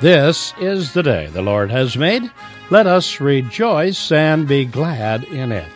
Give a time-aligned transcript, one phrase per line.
[0.00, 2.28] This is the day the Lord has made.
[2.68, 5.68] Let us rejoice and be glad in it.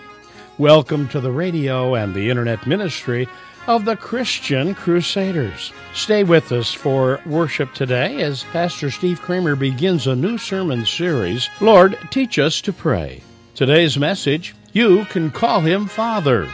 [0.58, 3.28] Welcome to the radio and the internet ministry
[3.68, 5.72] of the Christian Crusaders.
[5.94, 11.48] Stay with us for worship today as Pastor Steve Kramer begins a new sermon series,
[11.60, 13.22] Lord, Teach Us to Pray.
[13.54, 16.48] Today's message, You Can Call Him Father.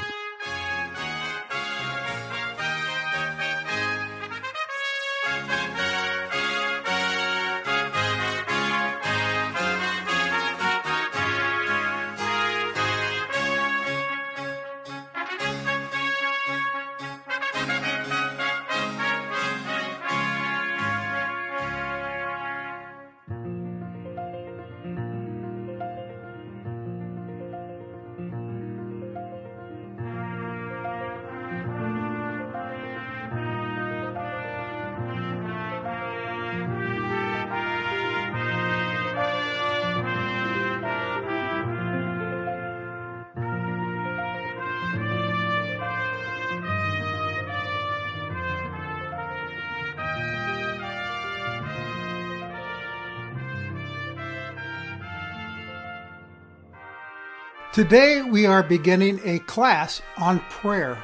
[57.74, 61.02] Today we are beginning a class on prayer.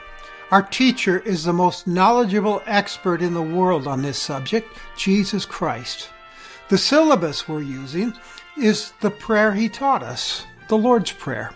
[0.52, 6.10] Our teacher is the most knowledgeable expert in the world on this subject, Jesus Christ.
[6.68, 8.14] The syllabus we're using
[8.56, 11.52] is the prayer he taught us, the Lord's Prayer.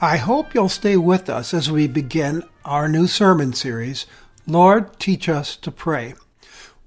[0.00, 4.04] I hope you'll stay with us as we begin our new sermon series,
[4.48, 6.14] Lord, Teach Us to Pray.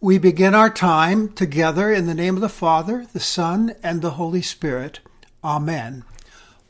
[0.01, 4.11] We begin our time together in the name of the Father, the Son, and the
[4.11, 4.99] Holy Spirit.
[5.45, 6.03] Amen.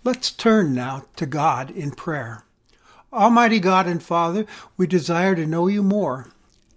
[0.06, 2.44] Let's turn now to God in prayer.
[3.14, 6.28] Almighty God and Father, we desire to know you more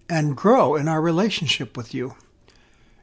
[0.08, 2.14] and grow in our relationship with you.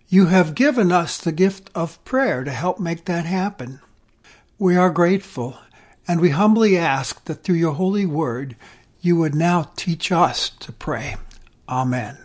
[0.08, 3.82] You have given us the gift of prayer to help make that happen.
[4.58, 5.58] We are grateful,
[6.08, 8.56] and we humbly ask that through your holy word,
[9.02, 11.18] you would now teach us to pray.
[11.68, 12.18] Amen.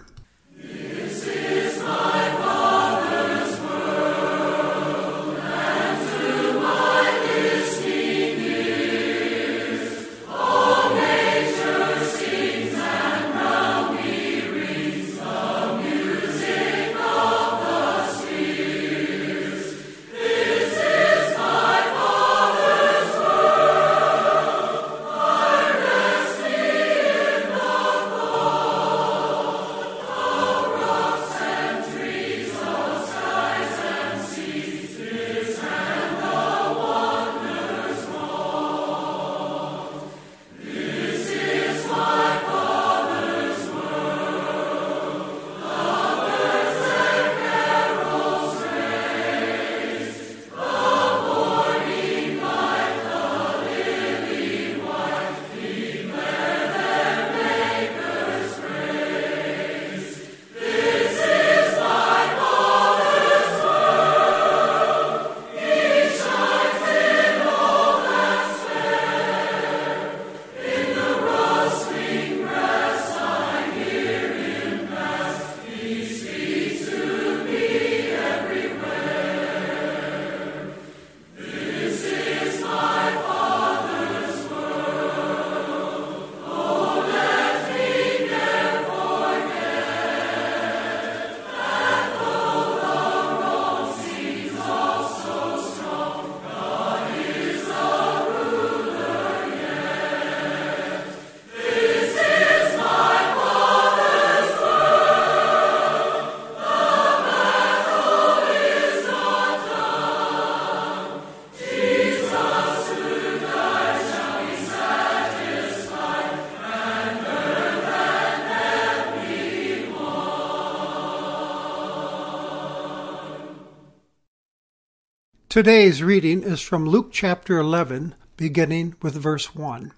[125.59, 129.93] Today's reading is from Luke chapter 11, beginning with verse 1.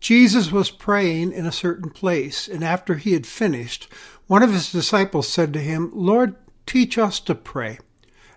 [0.00, 3.86] Jesus was praying in a certain place, and after he had finished,
[4.26, 6.34] one of his disciples said to him, Lord,
[6.66, 7.78] teach us to pray,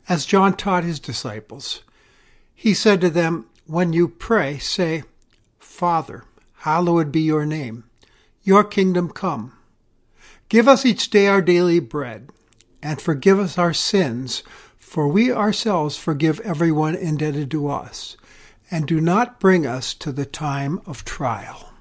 [0.07, 1.81] as John taught his disciples.
[2.53, 5.05] He said to them, When you pray, say,
[5.57, 6.23] Father,
[6.57, 7.85] hallowed be your name.
[8.43, 9.53] Your kingdom come.
[10.49, 12.29] Give us each day our daily bread,
[12.83, 14.43] and forgive us our sins,
[14.93, 18.15] for we ourselves forgive everyone indebted to us,
[18.69, 21.72] and do not bring us to the time of trial.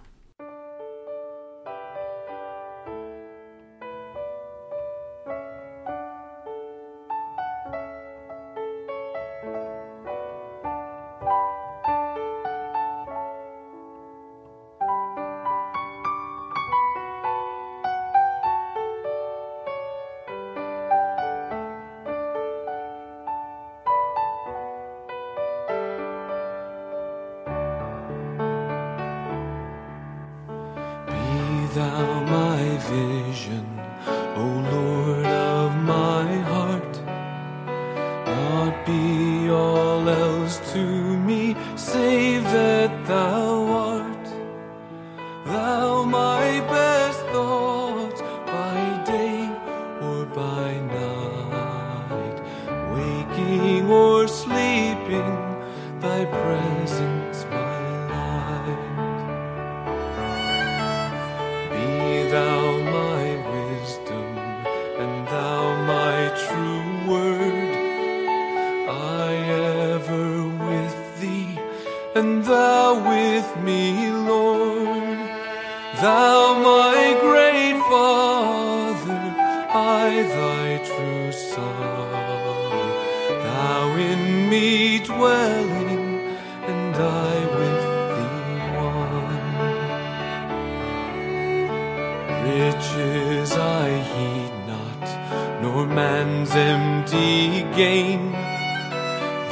[92.43, 98.33] Riches I heed not, nor man's empty gain.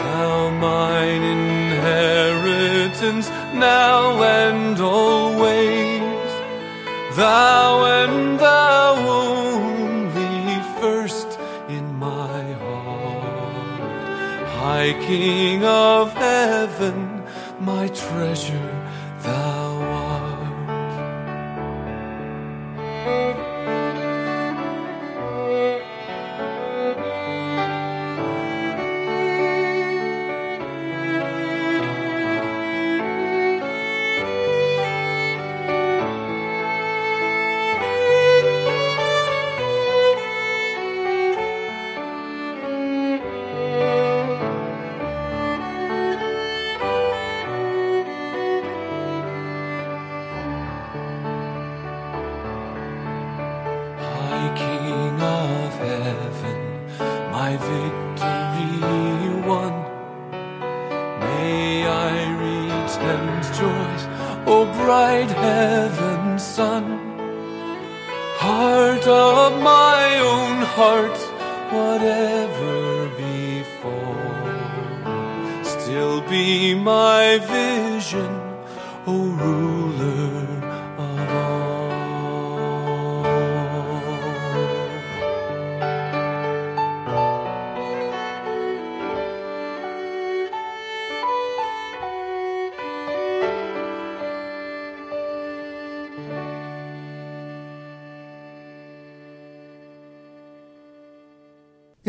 [0.01, 6.31] Thou mine inheritance now and always.
[7.17, 11.39] Thou and thou only first
[11.69, 14.49] in my heart.
[14.59, 17.23] High King of heaven,
[17.61, 18.60] my treasure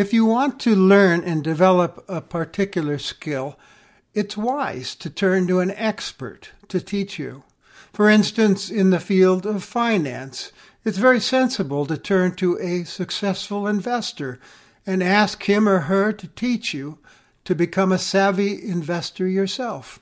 [0.01, 3.59] If you want to learn and develop a particular skill,
[4.15, 7.44] it's wise to turn to an expert to teach you.
[7.94, 10.51] For instance, in the field of finance,
[10.83, 14.39] it's very sensible to turn to a successful investor
[14.88, 16.98] and ask him or her to teach you
[17.46, 20.00] to become a savvy investor yourself.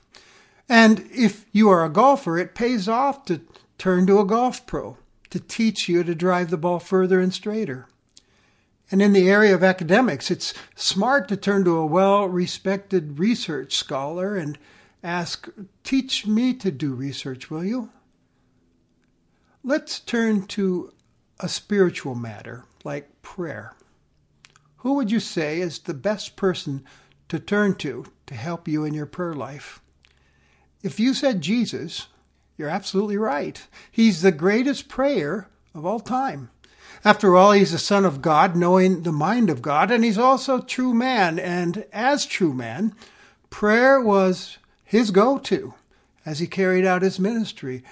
[0.66, 3.42] And if you are a golfer, it pays off to
[3.76, 4.96] turn to a golf pro
[5.28, 7.86] to teach you to drive the ball further and straighter.
[8.90, 13.76] And in the area of academics, it's smart to turn to a well respected research
[13.76, 14.58] scholar and
[15.02, 15.48] ask,
[15.84, 17.90] Teach me to do research, will you?
[19.62, 20.92] Let's turn to
[21.38, 23.76] a spiritual matter like prayer.
[24.78, 26.84] Who would you say is the best person
[27.28, 29.80] to turn to to help you in your prayer life?
[30.82, 32.08] If you said Jesus,
[32.56, 33.66] you're absolutely right.
[33.90, 36.50] He's the greatest prayer of all time.
[37.04, 40.60] After all, he's the Son of God, knowing the mind of God, and he's also
[40.60, 41.38] true man.
[41.38, 42.94] And as true man,
[43.48, 45.74] prayer was his go to
[46.26, 47.82] as he carried out his ministry.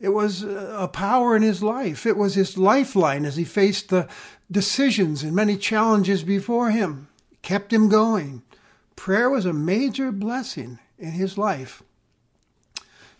[0.00, 2.06] It was a power in his life.
[2.06, 4.08] It was his lifeline as he faced the
[4.50, 7.08] decisions and many challenges before him,
[7.42, 8.42] kept him going.
[8.96, 11.82] Prayer was a major blessing in his life.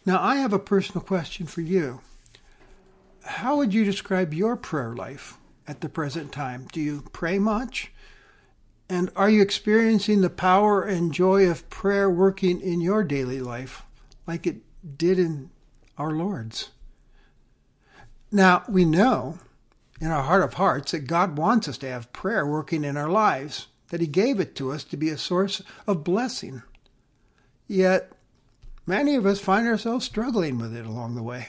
[0.04, 2.00] Now, I have a personal question for you.
[3.24, 6.66] How would you describe your prayer life at the present time?
[6.72, 7.92] Do you pray much?
[8.88, 13.84] And are you experiencing the power and joy of prayer working in your daily life
[14.26, 14.58] like it
[14.98, 15.50] did in
[15.96, 16.70] our Lord's?
[18.30, 19.38] Now, we know
[20.00, 23.08] in our heart of hearts that God wants us to have prayer working in our
[23.08, 26.62] lives, that He gave it to us to be a source of blessing.
[27.68, 28.12] Yet,
[28.84, 31.48] many of us find ourselves struggling with it along the way.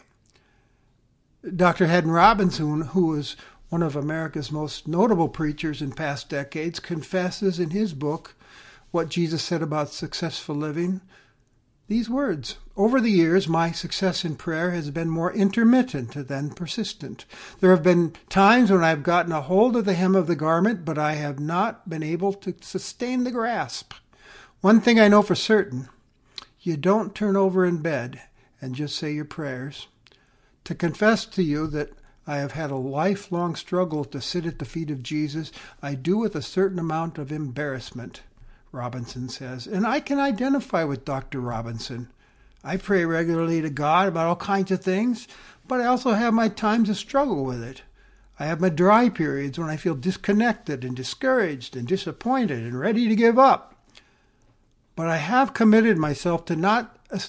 [1.44, 1.88] Dr.
[1.88, 3.36] Haddon Robinson, who was
[3.68, 8.36] one of America's most notable preachers in past decades, confesses in his book,
[8.92, 11.02] What Jesus Said About Successful Living,
[11.88, 17.26] these words Over the years, my success in prayer has been more intermittent than persistent.
[17.60, 20.86] There have been times when I've gotten a hold of the hem of the garment,
[20.86, 23.94] but I have not been able to sustain the grasp.
[24.62, 25.90] One thing I know for certain
[26.62, 28.22] you don't turn over in bed
[28.62, 29.88] and just say your prayers.
[30.66, 31.94] To confess to you that
[32.26, 35.52] I have had a lifelong struggle to sit at the feet of Jesus,
[35.82, 38.22] I do with a certain amount of embarrassment.
[38.74, 39.68] Robinson says.
[39.68, 41.40] And I can identify with Dr.
[41.40, 42.10] Robinson.
[42.64, 45.28] I pray regularly to God about all kinds of things,
[45.68, 47.84] but I also have my times of struggle with it.
[48.40, 53.08] I have my dry periods when I feel disconnected and discouraged and disappointed and ready
[53.08, 53.76] to give up.
[54.96, 57.20] But I have committed myself to not uh,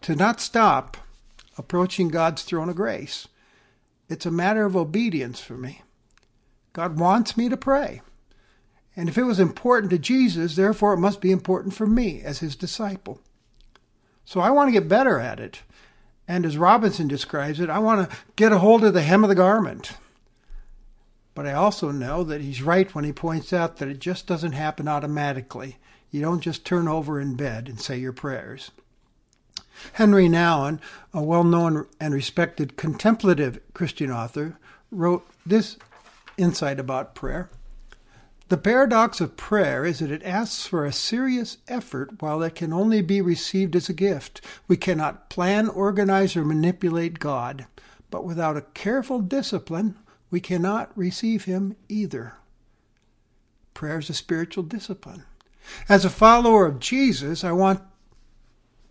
[0.00, 0.96] to not stop
[1.58, 3.28] approaching God's throne of grace.
[4.08, 5.82] It's a matter of obedience for me.
[6.72, 8.00] God wants me to pray.
[8.96, 12.38] And if it was important to Jesus, therefore it must be important for me as
[12.38, 13.20] his disciple.
[14.24, 15.62] So I want to get better at it.
[16.26, 19.28] And as Robinson describes it, I want to get a hold of the hem of
[19.28, 19.92] the garment.
[21.34, 24.52] But I also know that he's right when he points out that it just doesn't
[24.52, 25.76] happen automatically.
[26.10, 28.72] You don't just turn over in bed and say your prayers.
[29.94, 30.80] Henri Nouwen,
[31.12, 34.58] a well known and respected contemplative Christian author,
[34.90, 35.76] wrote this
[36.36, 37.50] insight about prayer.
[38.48, 42.72] The paradox of prayer is that it asks for a serious effort while it can
[42.72, 44.40] only be received as a gift.
[44.66, 47.66] We cannot plan, organize, or manipulate God,
[48.10, 49.96] but without a careful discipline,
[50.30, 52.34] we cannot receive Him either.
[53.74, 55.24] Prayer is a spiritual discipline.
[55.86, 57.82] As a follower of Jesus, I want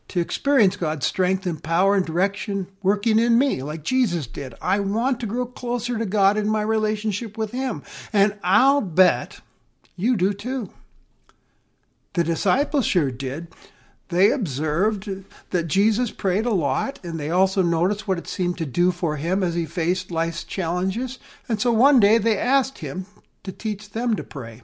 [0.10, 4.54] to experience God's strength and power and direction working in me like Jesus did.
[4.62, 7.84] I want to grow closer to God in my relationship with Him.
[8.14, 9.42] And I'll bet
[9.96, 10.70] you do too.
[12.14, 13.48] The disciples sure did.
[14.10, 15.10] They observed
[15.50, 19.18] that Jesus prayed a lot, and they also noticed what it seemed to do for
[19.18, 21.20] him as he faced life's challenges.
[21.50, 23.06] And so one day they asked him
[23.44, 24.64] to teach them to pray.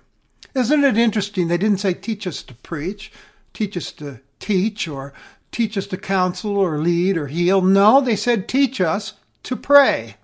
[0.55, 1.47] Isn't it interesting?
[1.47, 3.11] They didn't say, teach us to preach,
[3.53, 5.13] teach us to teach, or
[5.51, 7.61] teach us to counsel, or lead, or heal.
[7.61, 10.17] No, they said, teach us to pray.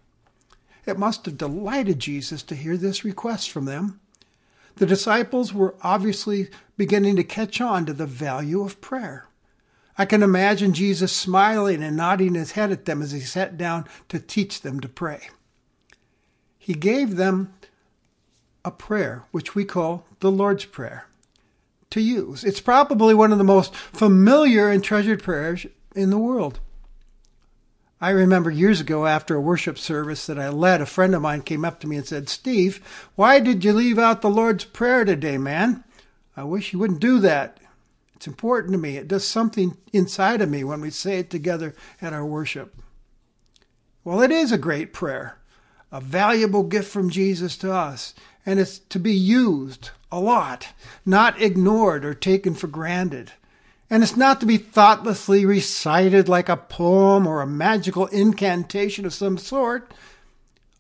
[0.86, 4.00] It must have delighted Jesus to hear this request from them.
[4.76, 9.26] The disciples were obviously beginning to catch on to the value of prayer.
[9.98, 13.86] I can imagine Jesus smiling and nodding his head at them as he sat down
[14.08, 15.30] to teach them to pray.
[16.58, 17.54] He gave them
[18.64, 21.06] a prayer, which we call the Lord's Prayer,
[21.92, 22.44] to use.
[22.44, 25.66] It's probably one of the most familiar and treasured prayers
[25.96, 26.60] in the world.
[28.02, 31.42] I remember years ago after a worship service that I led, a friend of mine
[31.42, 32.80] came up to me and said, Steve,
[33.16, 35.84] why did you leave out the Lord's Prayer today, man?
[36.38, 37.60] I wish you wouldn't do that.
[38.16, 38.96] It's important to me.
[38.96, 42.74] It does something inside of me when we say it together at our worship.
[44.06, 45.38] Well, it is a great prayer,
[45.92, 48.14] a valuable gift from Jesus to us,
[48.46, 50.68] and it's to be used a lot,
[51.06, 53.32] not ignored or taken for granted.
[53.90, 59.14] And it's not to be thoughtlessly recited like a poem or a magical incantation of
[59.14, 59.94] some sort.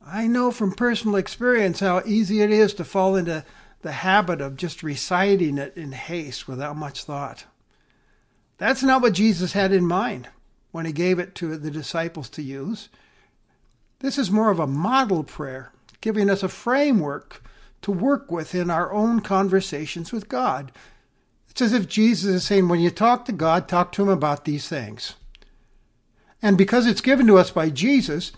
[0.05, 3.43] I know from personal experience how easy it is to fall into
[3.81, 7.45] the habit of just reciting it in haste without much thought.
[8.57, 10.27] That's not what Jesus had in mind
[10.71, 12.89] when he gave it to the disciples to use.
[13.99, 15.71] This is more of a model prayer,
[16.01, 17.43] giving us a framework
[17.81, 20.71] to work with in our own conversations with God.
[21.49, 24.45] It's as if Jesus is saying, when you talk to God, talk to him about
[24.45, 25.15] these things.
[26.41, 28.31] And because it's given to us by Jesus,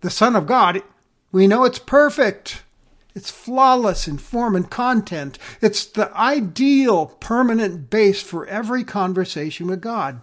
[0.00, 0.82] the Son of God,
[1.32, 2.62] we know it's perfect.
[3.14, 5.38] It's flawless in form and content.
[5.60, 10.20] It's the ideal permanent base for every conversation with God.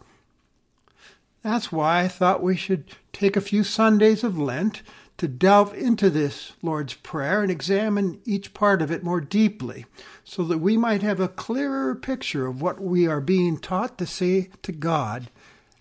[1.42, 4.82] That's why I thought we should take a few Sundays of Lent
[5.17, 9.86] to delve into this Lord's Prayer and examine each part of it more deeply
[10.24, 14.05] so that we might have a clearer picture of what we are being taught to
[14.05, 15.29] say to God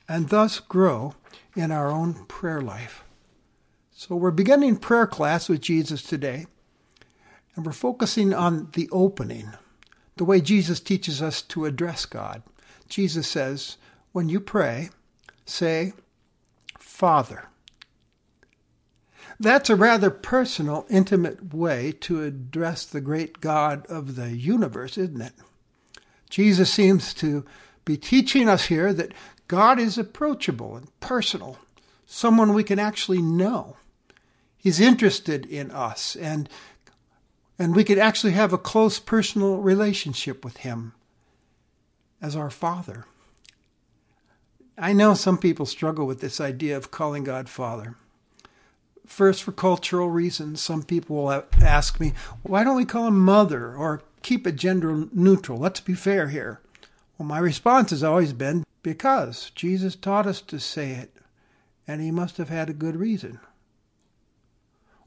[0.08, 1.14] and thus grow
[1.56, 3.04] in our own prayer life.
[3.90, 6.46] So we're beginning prayer class with Jesus today,
[7.54, 9.52] and we're focusing on the opening,
[10.16, 12.42] the way Jesus teaches us to address God.
[12.88, 13.76] Jesus says,
[14.12, 14.90] when you pray,
[15.46, 15.92] say,
[16.78, 17.48] Father.
[19.42, 25.20] That's a rather personal, intimate way to address the great God of the universe, isn't
[25.20, 25.32] it?
[26.30, 27.44] Jesus seems to
[27.84, 29.12] be teaching us here that
[29.48, 31.58] God is approachable and personal,
[32.06, 33.78] someone we can actually know.
[34.56, 36.48] He's interested in us, and,
[37.58, 40.92] and we can actually have a close personal relationship with Him
[42.20, 43.06] as our Father.
[44.78, 47.96] I know some people struggle with this idea of calling God Father.
[49.06, 53.74] First, for cultural reasons, some people will ask me, why don't we call him Mother
[53.74, 55.58] or keep it gender neutral?
[55.58, 56.60] Let's be fair here.
[57.18, 61.14] Well, my response has always been because Jesus taught us to say it,
[61.86, 63.38] and he must have had a good reason.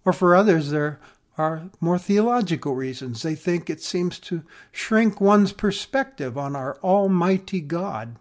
[0.04, 1.00] Or for others, there
[1.38, 3.22] are more theological reasons.
[3.22, 8.18] They think it seems to shrink one's perspective on our Almighty God.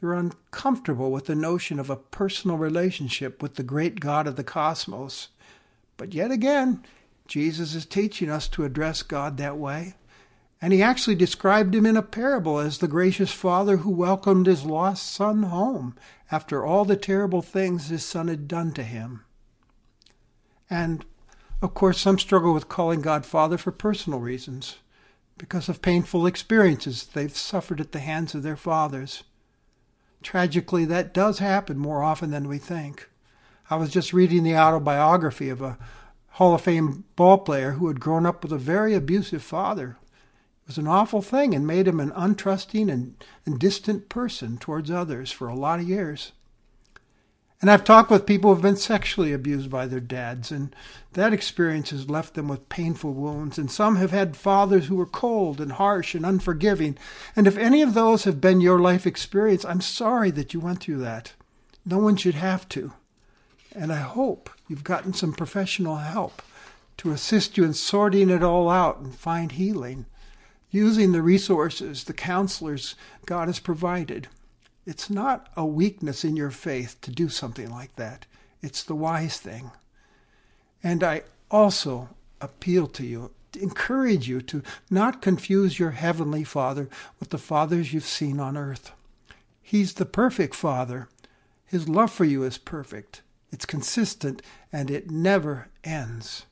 [0.00, 4.44] They're uncomfortable with the notion of a personal relationship with the great God of the
[4.44, 5.28] cosmos.
[5.96, 6.84] But yet again,
[7.26, 9.94] Jesus is teaching us to address God that way.
[10.62, 14.64] And he actually described him in a parable as the gracious father who welcomed his
[14.64, 15.96] lost son home
[16.30, 19.24] after all the terrible things his son had done to him.
[20.68, 21.04] And
[21.62, 24.76] of course, some struggle with calling God Father for personal reasons,
[25.36, 29.24] because of painful experiences they've suffered at the hands of their fathers.
[30.22, 33.08] Tragically, that does happen more often than we think.
[33.70, 35.78] I was just reading the autobiography of a
[36.34, 39.96] Hall of Fame ball player who had grown up with a very abusive father.
[40.64, 43.14] It was an awful thing and made him an untrusting and,
[43.46, 46.32] and distant person towards others for a lot of years.
[47.60, 50.74] And I've talked with people who've been sexually abused by their dads, and
[51.12, 53.58] that experience has left them with painful wounds.
[53.58, 56.96] And some have had fathers who were cold and harsh and unforgiving.
[57.36, 60.80] And if any of those have been your life experience, I'm sorry that you went
[60.80, 61.34] through that.
[61.84, 62.92] No one should have to.
[63.74, 66.40] And I hope you've gotten some professional help
[66.96, 70.06] to assist you in sorting it all out and find healing,
[70.70, 72.94] using the resources, the counselors
[73.26, 74.28] God has provided.
[74.86, 78.26] It's not a weakness in your faith to do something like that.
[78.62, 79.70] It's the wise thing.
[80.82, 82.08] And I also
[82.40, 86.88] appeal to you, encourage you to not confuse your heavenly Father
[87.18, 88.92] with the fathers you've seen on earth.
[89.62, 91.08] He's the perfect Father.
[91.64, 93.22] His love for you is perfect.
[93.52, 96.46] It's consistent and it never ends.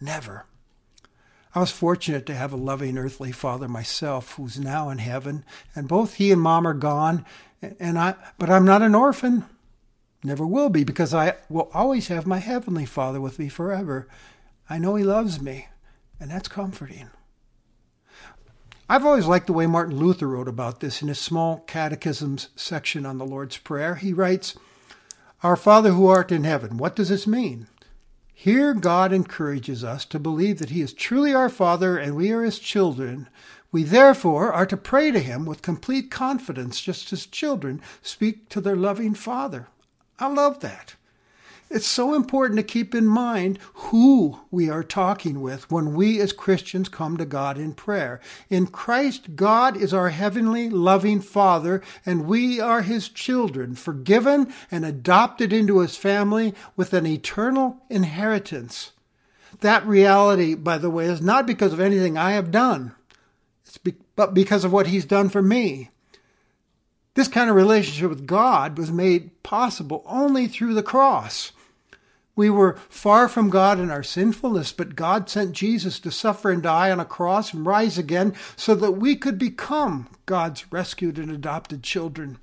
[0.00, 0.46] Never.
[1.54, 5.88] I was fortunate to have a loving earthly father myself who's now in heaven, and
[5.88, 7.24] both he and mom are gone,
[7.60, 9.44] and I but I'm not an orphan.
[10.22, 14.06] Never will be because I will always have my heavenly father with me forever.
[14.68, 15.68] I know he loves me,
[16.20, 17.10] and that's comforting.
[18.88, 23.06] I've always liked the way Martin Luther wrote about this in his small catechisms section
[23.06, 23.94] on the Lord's Prayer.
[23.94, 24.56] He writes,
[25.42, 26.76] Our Father who art in heaven.
[26.76, 27.68] What does this mean?
[28.42, 32.42] Here, God encourages us to believe that He is truly our Father and we are
[32.42, 33.28] His children.
[33.70, 38.62] We therefore are to pray to Him with complete confidence, just as children speak to
[38.62, 39.68] their loving Father.
[40.18, 40.94] I love that.
[41.72, 46.32] It's so important to keep in mind who we are talking with when we as
[46.32, 48.20] Christians come to God in prayer.
[48.48, 54.84] In Christ, God is our heavenly, loving Father, and we are His children, forgiven and
[54.84, 58.90] adopted into His family with an eternal inheritance.
[59.60, 62.96] That reality, by the way, is not because of anything I have done,
[63.84, 65.90] be- but because of what He's done for me.
[67.14, 71.52] This kind of relationship with God was made possible only through the cross.
[72.40, 76.62] We were far from God in our sinfulness, but God sent Jesus to suffer and
[76.62, 81.30] die on a cross and rise again so that we could become God's rescued and
[81.30, 82.38] adopted children.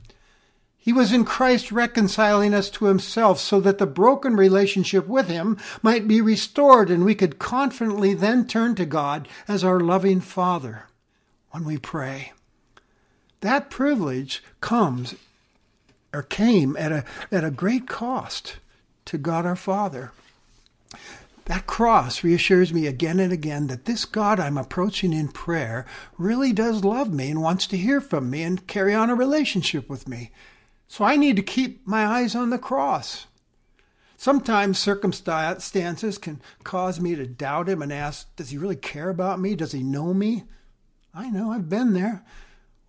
[0.78, 5.58] He was in Christ reconciling us to himself so that the broken relationship with him
[5.82, 10.84] might be restored and we could confidently then turn to God as our loving Father
[11.50, 12.34] when we pray.
[13.40, 15.16] That privilege comes
[16.14, 18.58] or came at a, at a great cost
[19.08, 20.12] to God our Father.
[21.46, 25.86] That cross reassures me again and again that this God I'm approaching in prayer
[26.18, 29.90] really does love me and wants to hear from me and carry on a relationship
[29.90, 30.32] with me.
[30.90, 33.28] So I need to keep my eyes on the cross.
[34.18, 39.40] Sometimes circumstances can cause me to doubt him and ask, does he really care about
[39.40, 39.56] me?
[39.56, 40.44] Does he know me?
[41.14, 42.26] I know, I've been there.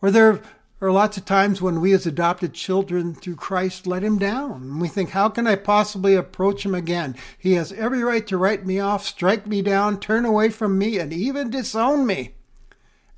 [0.02, 0.40] Or there
[0.79, 4.53] there are lots of times when we as adopted children through Christ let him down.
[4.53, 7.17] And we think, how can I possibly approach him again?
[7.37, 10.99] He has every right to write me off, strike me down, turn away from me,
[10.99, 12.35] and even disown me.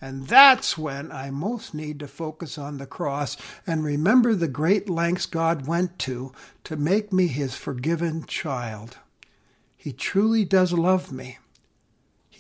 [0.00, 4.88] And that's when I most need to focus on the cross and remember the great
[4.88, 6.32] lengths God went to
[6.64, 8.96] to make me his forgiven child.
[9.76, 11.38] He truly does love me.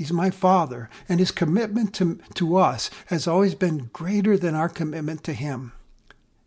[0.00, 4.70] He's my Father, and His commitment to, to us has always been greater than our
[4.70, 5.72] commitment to Him.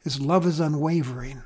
[0.03, 1.43] His love is unwavering.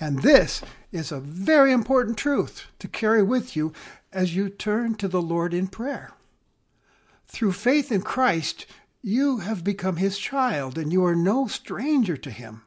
[0.00, 3.72] And this is a very important truth to carry with you
[4.12, 6.14] as you turn to the Lord in prayer.
[7.28, 8.66] Through faith in Christ,
[9.00, 12.62] you have become His child, and you are no stranger to Him.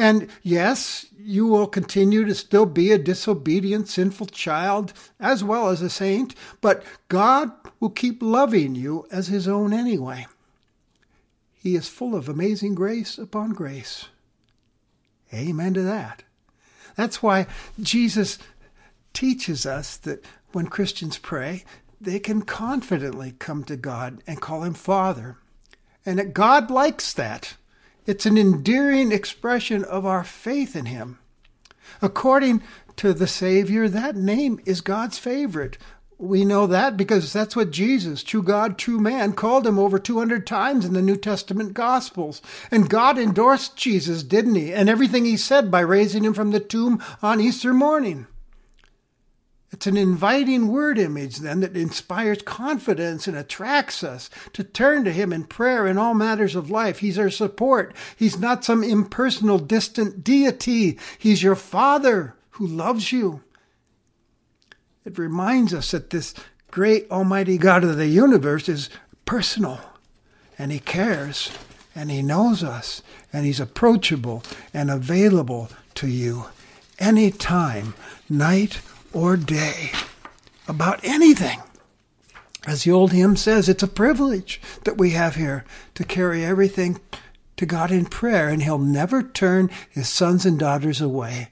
[0.00, 5.82] And yes, you will continue to still be a disobedient, sinful child as well as
[5.82, 10.26] a saint, but God will keep loving you as his own anyway.
[11.52, 14.06] He is full of amazing grace upon grace.
[15.34, 16.22] Amen to that.
[16.96, 17.46] That's why
[17.78, 18.38] Jesus
[19.12, 21.62] teaches us that when Christians pray,
[22.00, 25.36] they can confidently come to God and call him Father.
[26.06, 27.56] And that God likes that.
[28.10, 31.20] It's an endearing expression of our faith in him.
[32.02, 32.60] According
[32.96, 35.78] to the Savior, that name is God's favorite.
[36.18, 40.44] We know that because that's what Jesus, true God, true man, called him over 200
[40.44, 42.42] times in the New Testament Gospels.
[42.72, 44.72] And God endorsed Jesus, didn't he?
[44.72, 48.26] And everything he said by raising him from the tomb on Easter morning.
[49.72, 55.12] It's an inviting word image then that inspires confidence and attracts us to turn to
[55.12, 56.98] Him in prayer in all matters of life.
[56.98, 57.94] He's our support.
[58.16, 60.98] He's not some impersonal, distant deity.
[61.18, 63.42] He's your Father who loves you.
[65.04, 66.34] It reminds us that this
[66.70, 68.90] great Almighty God of the universe is
[69.24, 69.80] personal
[70.58, 71.52] and He cares
[71.94, 73.02] and He knows us
[73.32, 74.42] and He's approachable
[74.74, 76.46] and available to you
[76.98, 77.94] anytime,
[78.28, 78.80] night
[79.12, 79.90] or day
[80.68, 81.60] about anything.
[82.66, 87.00] As the old hymn says, it's a privilege that we have here to carry everything
[87.56, 91.48] to God in prayer, and He'll never turn His sons and daughters away,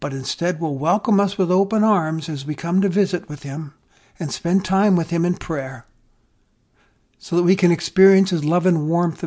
[0.00, 3.74] but instead will welcome us with open arms as we come to visit with Him
[4.18, 5.86] and spend time with Him in prayer
[7.18, 9.24] so that we can experience His love and warmth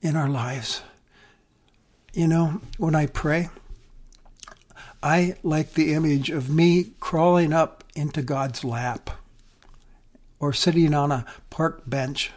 [0.00, 0.82] in our lives.
[2.12, 3.48] You know, when I pray,
[5.02, 9.10] I like the image of me crawling up into God's lap
[10.38, 12.30] or sitting on a park bench,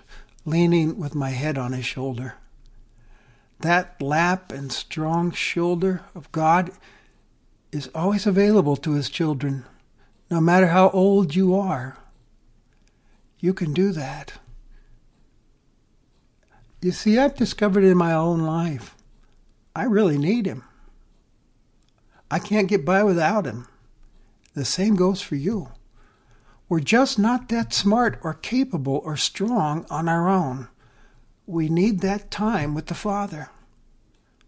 [0.45, 2.35] leaning with my head on his shoulder.
[3.59, 6.71] That lap and strong shoulder of God
[7.71, 9.65] is always available to his children,
[10.31, 11.97] no matter how old you are.
[13.39, 14.33] You can do that.
[16.81, 18.95] You see, I've discovered in my own life,
[19.75, 20.63] I really need him.
[22.29, 23.67] I can't get by without him.
[24.53, 25.69] The same goes for you.
[26.67, 30.67] We're just not that smart or capable or strong on our own.
[31.45, 33.49] We need that time with the Father.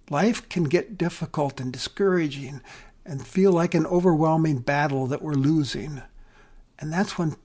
[0.10, 2.62] Life can get difficult and discouraging
[3.06, 6.02] and feel like an overwhelming battle that we're losing.
[6.80, 7.36] And that's when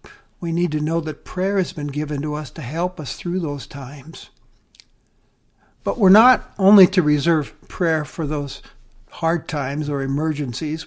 [0.41, 3.41] we need to know that prayer has been given to us to help us through
[3.41, 4.31] those times.
[5.85, 8.63] But we're not only to reserve prayer for those
[9.13, 10.87] hard times or emergencies.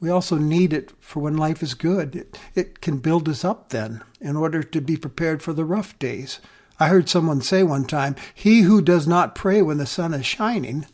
[0.00, 2.16] We also need it for when life is good.
[2.16, 5.98] It, it can build us up then in order to be prepared for the rough
[5.98, 6.40] days.
[6.80, 10.26] I heard someone say one time, He who does not pray when the sun is
[10.26, 10.86] shining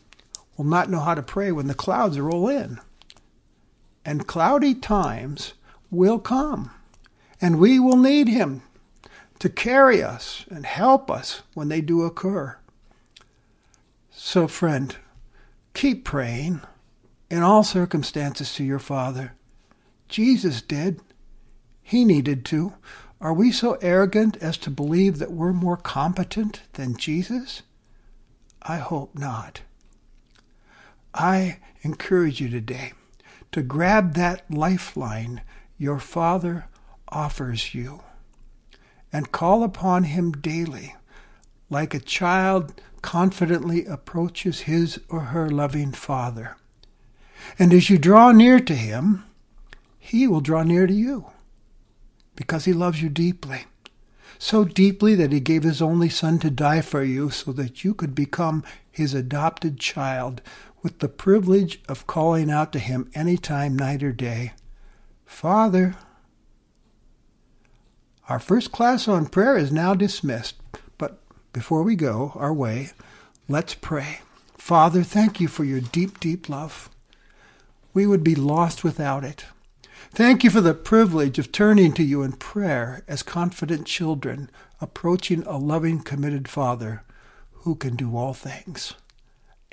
[0.56, 2.78] will not know how to pray when the clouds roll in.
[4.04, 5.54] And cloudy times
[5.90, 6.70] will come,
[7.40, 8.62] and we will need Him
[9.38, 12.58] to carry us and help us when they do occur.
[14.10, 14.96] So, friend,
[15.76, 16.62] Keep praying
[17.28, 19.34] in all circumstances to your Father.
[20.08, 21.02] Jesus did.
[21.82, 22.72] He needed to.
[23.20, 27.60] Are we so arrogant as to believe that we're more competent than Jesus?
[28.62, 29.60] I hope not.
[31.12, 32.94] I encourage you today
[33.52, 35.42] to grab that lifeline
[35.76, 36.68] your Father
[37.10, 38.02] offers you
[39.12, 40.94] and call upon Him daily
[41.70, 46.56] like a child confidently approaches his or her loving Father.
[47.58, 49.24] And as you draw near to him,
[49.98, 51.26] he will draw near to you
[52.34, 53.64] because he loves you deeply.
[54.38, 57.94] So deeply that he gave his only son to die for you so that you
[57.94, 60.42] could become his adopted child
[60.82, 64.52] with the privilege of calling out to him any time, night or day,
[65.24, 65.96] Father.
[68.28, 70.56] Our first class on prayer is now dismissed.
[71.56, 72.90] Before we go our way,
[73.48, 74.18] let's pray.
[74.58, 76.90] Father, thank you for your deep, deep love.
[77.94, 79.46] We would be lost without it.
[80.10, 84.50] Thank you for the privilege of turning to you in prayer as confident children,
[84.82, 87.04] approaching a loving, committed Father
[87.62, 88.92] who can do all things.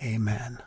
[0.01, 0.59] Amen.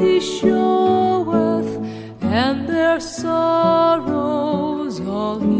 [0.00, 1.76] He showeth,
[2.22, 5.59] and their sorrows all he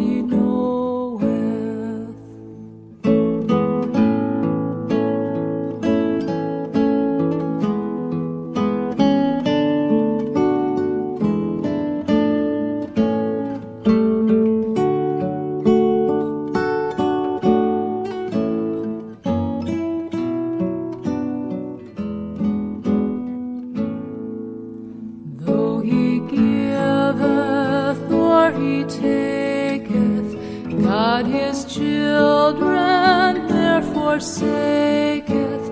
[34.11, 35.67] therefore saketh,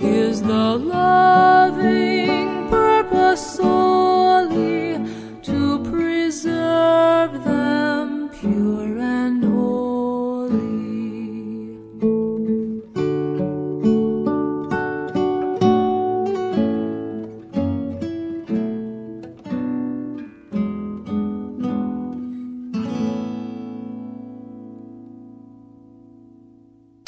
[0.00, 1.51] is the loving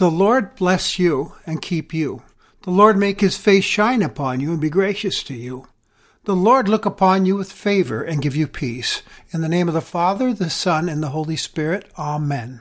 [0.05, 2.25] The Lord bless you and keep you.
[2.64, 5.67] The Lord make his face shine upon you and be gracious to you.
[6.25, 9.01] The Lord look upon you with favor and give you peace.
[9.33, 11.90] In the name of the Father, the Son, and the Holy Spirit.
[11.99, 12.61] Amen.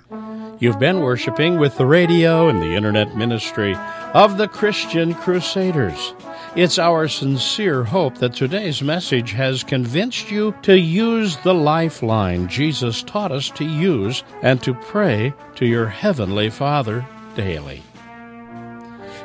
[0.60, 3.76] You've been worshiping with the radio and the internet ministry
[4.14, 6.14] of the Christian Crusaders.
[6.56, 13.04] It's our sincere hope that today's message has convinced you to use the lifeline Jesus
[13.04, 17.84] taught us to use and to pray to your Heavenly Father daily.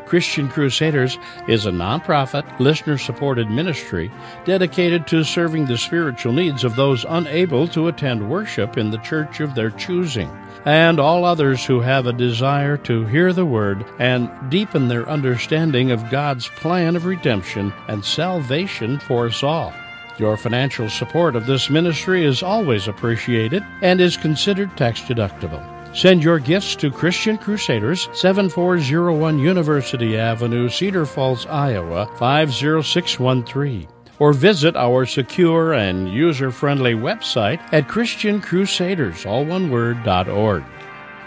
[0.09, 1.19] Christian Crusaders
[1.49, 4.11] is a nonprofit, listener supported ministry
[4.47, 9.41] dedicated to serving the spiritual needs of those unable to attend worship in the church
[9.41, 10.31] of their choosing,
[10.65, 15.91] and all others who have a desire to hear the word and deepen their understanding
[15.91, 19.75] of God's plan of redemption and salvation for us all.
[20.19, 25.78] Your financial support of this ministry is always appreciated and is considered tax deductible.
[25.95, 33.89] Send your gifts to Christian Crusaders, 7401 University Avenue, Cedar Falls, Iowa, 50613.
[34.19, 40.63] Or visit our secure and user friendly website at ChristianCrusaders, all one word, dot org.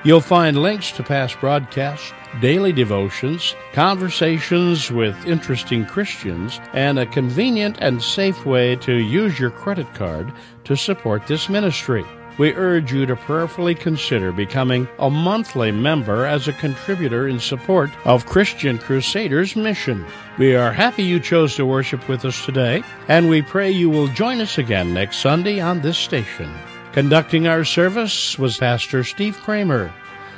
[0.03, 7.77] You'll find links to past broadcasts, daily devotions, conversations with interesting Christians, and a convenient
[7.79, 10.31] and safe way to use your credit card
[10.63, 12.05] to support this ministry.
[12.41, 17.91] We urge you to prayerfully consider becoming a monthly member as a contributor in support
[18.03, 20.03] of Christian Crusaders' mission.
[20.39, 24.07] We are happy you chose to worship with us today, and we pray you will
[24.07, 26.51] join us again next Sunday on this station.
[26.93, 29.93] Conducting our service was Pastor Steve Kramer,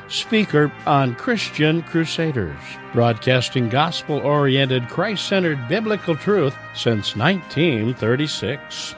[0.10, 2.60] speaker on Christian Crusaders,
[2.92, 8.96] broadcasting gospel oriented, Christ centered biblical truth since 1936.